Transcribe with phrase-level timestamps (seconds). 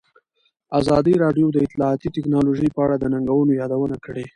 [0.79, 4.25] ازادي راډیو د اطلاعاتی تکنالوژي په اړه د ننګونو یادونه کړې.